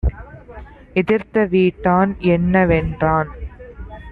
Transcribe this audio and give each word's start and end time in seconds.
எதிர்த்த 0.93 1.45
வீட்டான் 1.45 2.15
என்ன 2.19 2.65
வென்றான். 2.65 3.29